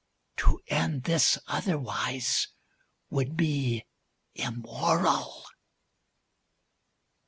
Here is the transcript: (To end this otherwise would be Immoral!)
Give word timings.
(To 0.37 0.59
end 0.65 1.03
this 1.03 1.37
otherwise 1.47 2.47
would 3.11 3.37
be 3.37 3.85
Immoral!) 4.33 5.45